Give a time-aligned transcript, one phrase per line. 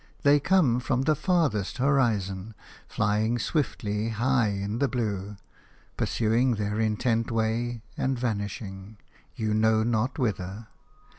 [0.23, 2.55] They come from the farthest horizon,
[2.87, 5.37] flying swiftly high in the blue,
[5.95, 8.97] pursuing their intent way and vanishing–
[9.35, 10.69] you know not whither.